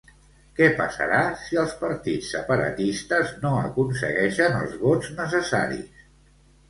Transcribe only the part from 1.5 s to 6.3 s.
els partits separatistes no aconsegueixen els vots necessaris?